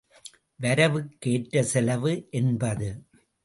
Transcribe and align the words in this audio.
வரவுக் 0.59 1.11
கேற்ற 1.19 1.63
செலவு 1.63 2.27
என்பது. 2.31 2.89